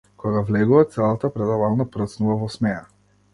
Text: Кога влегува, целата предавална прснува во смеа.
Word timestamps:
Кога 0.21 0.39
влегува, 0.45 0.85
целата 0.95 1.31
предавална 1.35 1.87
прснува 1.97 2.39
во 2.41 2.51
смеа. 2.57 2.83